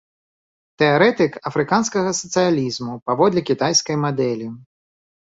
[0.81, 4.47] Тэарэтык афрыканскага сацыялізму паводле кітайскай мадэлі.